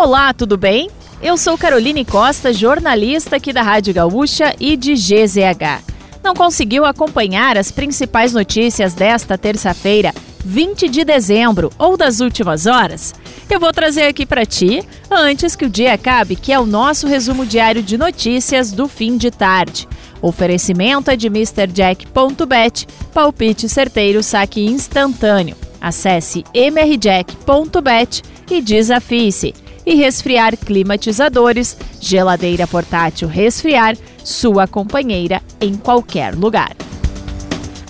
Olá, 0.00 0.32
tudo 0.32 0.56
bem? 0.56 0.88
Eu 1.20 1.36
sou 1.36 1.58
Caroline 1.58 2.04
Costa, 2.04 2.52
jornalista 2.52 3.34
aqui 3.34 3.52
da 3.52 3.62
Rádio 3.62 3.92
Gaúcha 3.92 4.54
e 4.60 4.76
de 4.76 4.94
GZH. 4.94 5.82
Não 6.22 6.34
conseguiu 6.34 6.84
acompanhar 6.84 7.58
as 7.58 7.72
principais 7.72 8.32
notícias 8.32 8.94
desta 8.94 9.36
terça-feira, 9.36 10.14
20 10.44 10.88
de 10.88 11.04
dezembro 11.04 11.72
ou 11.76 11.96
das 11.96 12.20
últimas 12.20 12.66
horas? 12.66 13.12
Eu 13.50 13.58
vou 13.58 13.72
trazer 13.72 14.04
aqui 14.04 14.24
para 14.24 14.46
ti 14.46 14.84
antes 15.10 15.56
que 15.56 15.64
o 15.64 15.68
dia 15.68 15.94
acabe, 15.94 16.36
que 16.36 16.52
é 16.52 16.60
o 16.60 16.64
nosso 16.64 17.08
resumo 17.08 17.44
diário 17.44 17.82
de 17.82 17.98
notícias 17.98 18.70
do 18.70 18.86
fim 18.86 19.16
de 19.16 19.32
tarde. 19.32 19.88
Oferecimento 20.22 21.10
é 21.10 21.16
de 21.16 21.26
MrJack.bet, 21.26 22.86
palpite 23.12 23.68
certeiro, 23.68 24.22
saque 24.22 24.64
instantâneo. 24.64 25.56
Acesse 25.80 26.44
mrjack.bet 26.54 28.22
e 28.48 28.62
desafie-se 28.62 29.54
e 29.88 29.94
resfriar 29.94 30.54
climatizadores, 30.54 31.74
geladeira 31.98 32.66
portátil 32.66 33.26
resfriar, 33.26 33.96
sua 34.22 34.66
companheira 34.66 35.42
em 35.58 35.74
qualquer 35.74 36.34
lugar. 36.34 36.76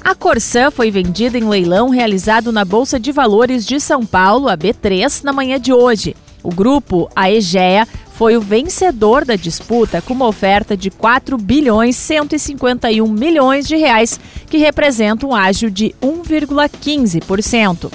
A 0.00 0.14
Corsã 0.14 0.70
foi 0.70 0.92
vendida 0.92 1.36
em 1.36 1.48
leilão 1.48 1.88
realizado 1.88 2.52
na 2.52 2.64
Bolsa 2.64 3.00
de 3.00 3.10
Valores 3.10 3.66
de 3.66 3.80
São 3.80 4.06
Paulo, 4.06 4.48
a 4.48 4.56
B3, 4.56 5.24
na 5.24 5.32
manhã 5.32 5.58
de 5.58 5.72
hoje. 5.72 6.14
O 6.40 6.54
grupo, 6.54 7.10
a 7.16 7.28
Egea, 7.32 7.86
foi 8.12 8.36
o 8.36 8.40
vencedor 8.40 9.24
da 9.24 9.34
disputa 9.34 10.00
com 10.00 10.14
uma 10.14 10.28
oferta 10.28 10.76
de 10.76 10.90
4 10.90 11.36
bilhões 11.36 11.96
151 11.96 13.08
milhões 13.08 13.66
de 13.66 13.74
reais, 13.74 14.20
que 14.48 14.56
representa 14.56 15.26
um 15.26 15.34
ágio 15.34 15.68
de 15.68 15.92
1,15%. 16.00 17.90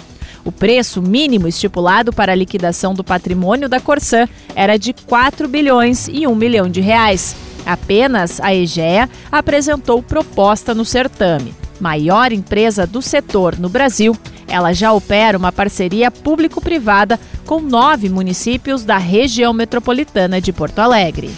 O 0.45 0.51
preço 0.51 1.01
mínimo 1.01 1.47
estipulado 1.47 2.11
para 2.11 2.33
a 2.33 2.35
liquidação 2.35 2.93
do 2.93 3.03
patrimônio 3.03 3.69
da 3.69 3.79
Corsã 3.79 4.27
era 4.55 4.77
de 4.77 4.93
4 4.93 5.47
bilhões 5.47 6.09
e 6.09 6.27
1 6.27 6.35
milhão 6.35 6.69
de 6.69 6.81
reais. 6.81 7.35
Apenas 7.65 8.41
a 8.41 8.53
Egea 8.53 9.09
apresentou 9.31 10.03
proposta 10.03 10.73
no 10.73 10.83
certame. 10.83 11.53
Maior 11.79 12.31
empresa 12.31 12.85
do 12.85 13.01
setor 13.01 13.57
no 13.57 13.69
Brasil, 13.69 14.15
ela 14.47 14.73
já 14.73 14.91
opera 14.91 15.37
uma 15.37 15.51
parceria 15.51 16.11
público-privada 16.11 17.19
com 17.45 17.61
nove 17.61 18.09
municípios 18.09 18.83
da 18.83 18.97
região 18.97 19.53
metropolitana 19.53 20.41
de 20.41 20.51
Porto 20.51 20.79
Alegre. 20.79 21.31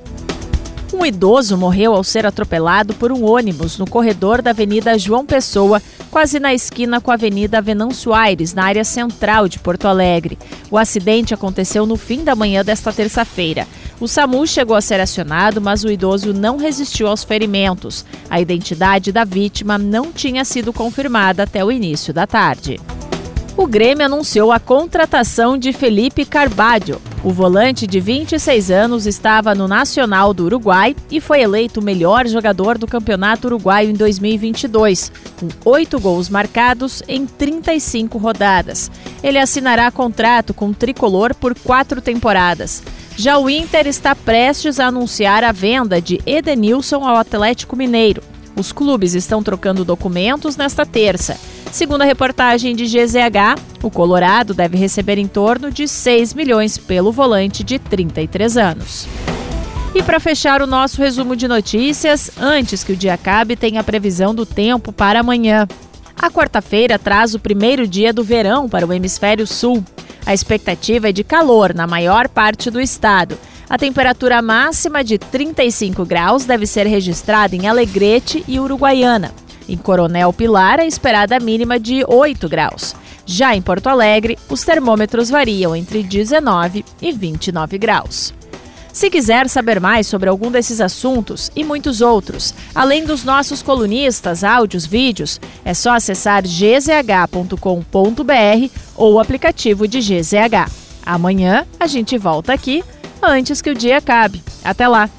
Um 0.94 1.06
idoso 1.06 1.58
morreu 1.58 1.94
ao 1.94 2.04
ser 2.04 2.26
atropelado 2.26 2.94
por 2.94 3.14
um 3.14 3.24
ônibus 3.24 3.78
no 3.78 3.90
corredor 3.90 4.42
da 4.42 4.50
Avenida 4.50 5.00
João 5.00 5.26
Pessoa, 5.26 5.82
quase 6.12 6.38
na 6.38 6.54
esquina 6.54 7.00
com 7.00 7.10
a 7.10 7.14
Avenida 7.14 7.62
Venâncio 7.62 8.14
Aires, 8.14 8.54
na 8.54 8.66
área 8.66 8.84
central 8.84 9.48
de 9.48 9.58
Porto 9.58 9.88
Alegre. 9.88 10.38
O 10.70 10.78
acidente 10.78 11.34
aconteceu 11.34 11.86
no 11.86 11.96
fim 11.96 12.26
da 12.26 12.36
manhã 12.36 12.64
desta 12.64 12.92
terça-feira. 12.92 13.66
O 14.02 14.08
SAMU 14.08 14.46
chegou 14.46 14.76
a 14.76 14.82
ser 14.82 15.00
acionado, 15.00 15.62
mas 15.62 15.86
o 15.86 15.90
idoso 15.90 16.34
não 16.34 16.58
resistiu 16.58 17.08
aos 17.08 17.24
ferimentos. 17.24 18.06
A 18.30 18.42
identidade 18.42 19.14
da 19.14 19.24
vítima 19.24 19.78
não 19.78 20.12
tinha 20.12 20.44
sido 20.44 20.74
confirmada 20.74 21.44
até 21.44 21.64
o 21.64 21.72
início 21.72 22.14
da 22.14 22.28
tarde. 22.28 22.78
O 23.56 23.66
Grêmio 23.66 24.06
anunciou 24.06 24.52
a 24.52 24.60
contratação 24.60 25.58
de 25.58 25.72
Felipe 25.72 26.26
Carvalho. 26.26 27.02
O 27.24 27.30
volante 27.30 27.86
de 27.86 28.00
26 28.00 28.72
anos 28.72 29.06
estava 29.06 29.54
no 29.54 29.68
Nacional 29.68 30.34
do 30.34 30.46
Uruguai 30.46 30.96
e 31.12 31.22
foi 31.22 31.42
eleito 31.42 31.80
melhor 31.80 32.28
jogador 32.28 32.80
do 32.80 32.88
Campeonato 32.88 33.46
Uruguaio 33.46 33.92
em 33.92 33.94
2022, 33.94 35.12
com 35.40 35.48
oito 35.70 36.00
gols 36.00 36.30
marcados 36.30 37.04
em 37.08 37.28
35 37.28 38.18
rodadas. 38.18 38.90
Ele 39.22 39.38
assinará 39.38 39.92
contrato 39.92 40.52
com 40.52 40.70
o 40.70 40.74
tricolor 40.74 41.36
por 41.36 41.54
quatro 41.54 42.02
temporadas. 42.02 42.82
Já 43.16 43.38
o 43.38 43.48
Inter 43.48 43.86
está 43.86 44.16
prestes 44.16 44.80
a 44.80 44.88
anunciar 44.88 45.44
a 45.44 45.52
venda 45.52 46.02
de 46.02 46.20
Edenilson 46.26 47.06
ao 47.06 47.18
Atlético 47.18 47.76
Mineiro. 47.76 48.24
Os 48.56 48.72
clubes 48.72 49.14
estão 49.14 49.44
trocando 49.44 49.86
documentos 49.86 50.58
nesta 50.58 50.88
terça. 50.88 51.38
Segundo 51.72 52.02
a 52.02 52.06
reportagem 52.06 52.76
de 52.76 52.86
GZH, 52.86 53.58
o 53.82 53.90
Colorado 53.90 54.54
deve 54.54 54.78
receber 54.78 55.18
em 55.18 55.28
torno 55.28 55.72
de 55.72 55.88
6 55.88 56.34
milhões 56.34 56.78
pelo 56.78 57.14
volante 57.14 57.64
de 57.64 57.80
33 57.80 58.58
anos. 58.58 59.08
E 59.96 60.04
para 60.04 60.20
fechar 60.20 60.62
o 60.62 60.68
nosso 60.68 61.02
resumo 61.02 61.36
de 61.36 61.48
notícias, 61.48 62.32
antes 62.38 62.84
que 62.84 62.92
o 62.92 62.96
dia 62.96 63.14
acabe, 63.14 63.56
tem 63.56 63.78
a 63.78 63.84
previsão 63.84 64.36
do 64.36 64.46
tempo 64.46 64.92
para 64.92 65.22
amanhã. 65.22 65.68
A 66.16 66.30
quarta-feira 66.30 67.00
traz 67.00 67.34
o 67.34 67.40
primeiro 67.40 67.88
dia 67.88 68.14
do 68.14 68.24
verão 68.24 68.68
para 68.68 68.86
o 68.86 68.94
hemisfério 68.94 69.48
sul. 69.48 69.84
A 70.26 70.34
expectativa 70.34 71.10
é 71.10 71.12
de 71.12 71.24
calor 71.24 71.74
na 71.74 71.88
maior 71.88 72.28
parte 72.28 72.70
do 72.70 72.80
estado. 72.80 73.38
A 73.70 73.78
temperatura 73.78 74.42
máxima 74.42 75.04
de 75.04 75.18
35 75.18 76.06
graus 76.06 76.44
deve 76.44 76.68
ser 76.68 76.86
registrada 76.86 77.56
em 77.56 77.68
Alegrete 77.68 78.44
e 78.46 78.60
Uruguaiana. 78.60 79.32
Em 79.72 79.78
Coronel 79.78 80.34
Pilar, 80.34 80.82
a 80.82 80.86
esperada 80.86 81.40
mínima 81.40 81.80
de 81.80 82.04
8 82.06 82.50
graus. 82.50 82.94
Já 83.26 83.56
em 83.56 83.62
Porto 83.62 83.88
Alegre, 83.88 84.38
os 84.50 84.66
termômetros 84.66 85.30
variam 85.30 85.74
entre 85.74 86.04
19 86.04 86.84
e 87.02 87.14
29 87.14 87.78
graus. 87.78 88.34
Se 88.92 89.10
quiser 89.10 89.48
saber 89.48 89.80
mais 89.80 90.08
sobre 90.08 90.28
algum 90.28 90.52
desses 90.52 90.82
assuntos 90.82 91.50
e 91.56 91.64
muitos 91.64 92.02
outros, 92.02 92.54
além 92.76 93.06
dos 93.06 93.24
nossos 93.24 93.62
colunistas, 93.62 94.44
áudios, 94.44 94.86
vídeos, 94.86 95.40
é 95.64 95.74
só 95.74 95.96
acessar 95.96 96.44
gzh.com.br 96.44 97.58
ou 98.98 99.14
o 99.14 99.20
aplicativo 99.22 99.88
de 99.88 100.00
GZH. 100.00 100.70
Amanhã 101.06 101.66
a 101.80 101.88
gente 101.88 102.18
volta 102.18 102.52
aqui 102.52 102.84
antes 103.24 103.62
que 103.62 103.70
o 103.70 103.76
dia 103.76 104.00
acabe. 104.00 104.44
Até 104.66 104.86
lá! 104.86 105.10